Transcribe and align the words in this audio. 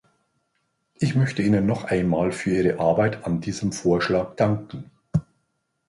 Ich 0.95 1.13
möchte 1.13 1.43
Ihnen 1.43 1.67
noch 1.67 1.83
einmal 1.83 2.31
für 2.31 2.49
Ihre 2.49 2.79
Arbeit 2.79 3.23
an 3.23 3.39
diesem 3.39 3.71
Vorschlag 3.71 4.35
danken. 4.35 4.89